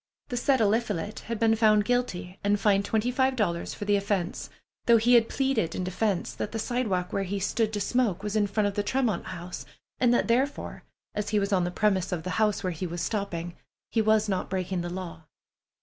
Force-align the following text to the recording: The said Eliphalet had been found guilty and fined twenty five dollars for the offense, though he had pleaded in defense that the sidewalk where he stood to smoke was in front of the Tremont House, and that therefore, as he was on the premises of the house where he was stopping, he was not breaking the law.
The 0.29 0.37
said 0.37 0.59
Eliphalet 0.59 1.19
had 1.29 1.37
been 1.37 1.55
found 1.55 1.85
guilty 1.85 2.39
and 2.43 2.59
fined 2.59 2.85
twenty 2.85 3.11
five 3.11 3.35
dollars 3.35 3.75
for 3.75 3.85
the 3.85 3.95
offense, 3.97 4.49
though 4.87 4.97
he 4.97 5.13
had 5.13 5.29
pleaded 5.29 5.75
in 5.75 5.83
defense 5.83 6.33
that 6.33 6.51
the 6.53 6.57
sidewalk 6.57 7.13
where 7.13 7.21
he 7.21 7.39
stood 7.39 7.71
to 7.73 7.79
smoke 7.79 8.23
was 8.23 8.35
in 8.35 8.47
front 8.47 8.65
of 8.65 8.73
the 8.73 8.81
Tremont 8.81 9.25
House, 9.27 9.63
and 9.99 10.11
that 10.11 10.27
therefore, 10.27 10.81
as 11.13 11.29
he 11.29 11.39
was 11.39 11.53
on 11.53 11.65
the 11.65 11.69
premises 11.69 12.13
of 12.13 12.23
the 12.23 12.31
house 12.41 12.63
where 12.63 12.73
he 12.73 12.87
was 12.87 13.01
stopping, 13.03 13.53
he 13.91 14.01
was 14.01 14.27
not 14.27 14.49
breaking 14.49 14.81
the 14.81 14.89
law. 14.89 15.25